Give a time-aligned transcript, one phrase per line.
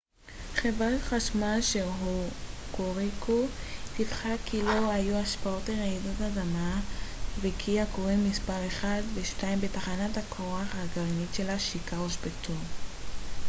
[0.55, 1.83] חברת החשמל של
[2.71, 3.45] הוקוריקו
[3.97, 6.79] דיווחה כי לא היו השפעות לרעידת האדמה
[7.41, 12.53] וכי הכורים מספר 1 ו-2 בתחנת הכוח הגרעינית שלה שיקה הושבתו